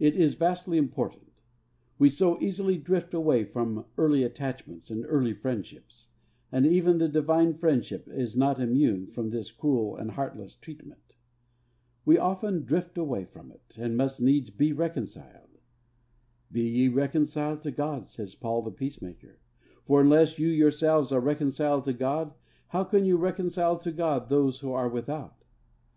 It 0.00 0.16
is 0.16 0.34
vastly 0.34 0.78
important. 0.78 1.30
We 1.96 2.08
so 2.08 2.40
easily 2.42 2.76
drift 2.76 3.14
away 3.14 3.44
from 3.44 3.84
early 3.96 4.24
attachments 4.24 4.90
and 4.90 5.06
early 5.06 5.32
friendships; 5.32 6.08
and 6.50 6.66
even 6.66 6.98
the 6.98 7.06
divine 7.06 7.54
friendship 7.56 8.08
is 8.08 8.36
not 8.36 8.58
immune 8.58 9.06
from 9.06 9.30
this 9.30 9.52
cruel 9.52 9.94
and 9.96 10.10
heartless 10.10 10.56
treatment. 10.56 11.14
We 12.04 12.16
drift 12.64 12.98
away 12.98 13.26
from 13.26 13.52
it, 13.52 13.78
and 13.78 13.96
must 13.96 14.20
needs 14.20 14.50
be 14.50 14.72
reconciled. 14.72 15.60
'Be 16.50 16.62
ye 16.62 16.88
reconciled 16.88 17.62
to 17.62 17.70
God,' 17.70 18.06
says 18.06 18.34
Paul 18.34 18.62
the 18.62 18.72
Peacemaker 18.72 19.38
'for 19.86 20.00
unless 20.00 20.36
you 20.36 20.48
yourselves 20.48 21.12
are 21.12 21.20
reconciled 21.20 21.84
to 21.84 21.92
God, 21.92 22.34
how 22.70 22.82
can 22.82 23.04
you 23.04 23.16
reconcile 23.16 23.78
to 23.78 23.92
God 23.92 24.28
those 24.30 24.58
who 24.58 24.72
are 24.72 24.88
without?' 24.88 25.44